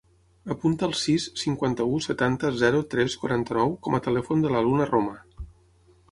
Apunta 0.53 0.87
el 0.91 0.93
sis, 0.99 1.25
cinquanta-u, 1.41 1.99
setanta, 2.05 2.49
zero, 2.61 2.79
tres, 2.93 3.17
quaranta-nou 3.25 3.75
com 3.89 3.97
a 3.97 4.01
telèfon 4.09 4.41
de 4.47 4.53
la 4.55 4.63
Luna 4.69 4.89
Roma. 4.91 5.19